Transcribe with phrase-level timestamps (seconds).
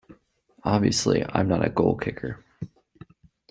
[0.63, 2.43] Obviously I'm not a goal-kicker.